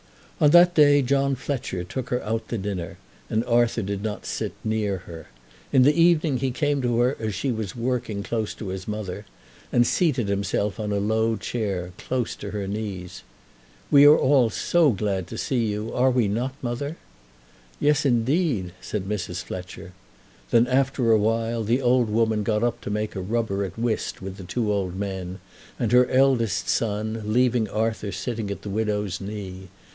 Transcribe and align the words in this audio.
On 0.39 0.49
that 0.49 0.73
day 0.73 1.03
John 1.03 1.35
Fletcher 1.35 1.83
took 1.83 2.09
her 2.09 2.23
out 2.23 2.49
to 2.49 2.57
dinner, 2.57 2.97
and 3.29 3.45
Arthur 3.45 3.83
did 3.83 4.01
not 4.01 4.25
sit 4.25 4.53
near 4.63 4.97
her. 5.05 5.27
In 5.71 5.83
the 5.83 5.93
evening 5.93 6.37
he 6.37 6.49
came 6.49 6.81
to 6.81 6.97
her 7.01 7.15
as 7.19 7.35
she 7.35 7.51
was 7.51 7.75
working 7.75 8.23
close 8.23 8.55
to 8.55 8.69
his 8.69 8.87
mother, 8.87 9.27
and 9.71 9.85
seated 9.85 10.27
himself 10.27 10.79
on 10.79 10.91
a 10.91 10.97
low 10.97 11.35
chair 11.35 11.93
close 11.99 12.35
to 12.37 12.49
her 12.49 12.67
knees. 12.67 13.21
"We 13.91 14.05
are 14.05 14.17
all 14.17 14.49
so 14.49 14.89
glad 14.89 15.27
to 15.27 15.37
see 15.37 15.67
you; 15.67 15.93
are 15.93 16.09
we 16.09 16.27
not, 16.27 16.55
mother?" 16.63 16.97
"Yes, 17.79 18.03
indeed," 18.03 18.73
said 18.81 19.03
Mrs. 19.07 19.43
Fletcher. 19.43 19.93
Then, 20.49 20.65
after 20.65 21.11
a 21.11 21.19
while, 21.19 21.63
the 21.63 21.83
old 21.83 22.09
woman 22.09 22.41
got 22.41 22.63
up 22.63 22.81
to 22.81 22.89
make 22.89 23.15
a 23.15 23.21
rubber 23.21 23.63
at 23.63 23.77
whist 23.77 24.23
with 24.23 24.37
the 24.37 24.43
two 24.43 24.73
old 24.73 24.95
men 24.95 25.39
and 25.77 25.91
her 25.91 26.09
eldest 26.09 26.67
son, 26.67 27.21
leaving 27.25 27.69
Arthur 27.69 28.11
sitting 28.11 28.49
at 28.49 28.63
the 28.63 28.69
widow's 28.71 29.21
knee. 29.21 29.67